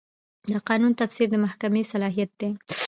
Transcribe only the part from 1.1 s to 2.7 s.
د محکمې صلاحیت دی.